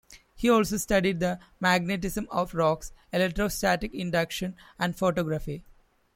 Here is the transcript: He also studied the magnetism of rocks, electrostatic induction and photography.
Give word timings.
He 0.33 0.49
also 0.49 0.77
studied 0.77 1.19
the 1.19 1.39
magnetism 1.59 2.27
of 2.31 2.55
rocks, 2.55 2.91
electrostatic 3.13 3.93
induction 3.93 4.55
and 4.79 4.95
photography. 4.95 5.63